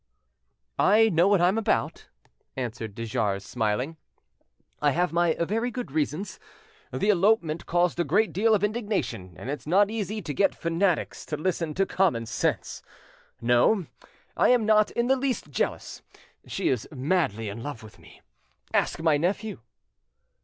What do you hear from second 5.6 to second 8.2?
good reasons. The elopement caused a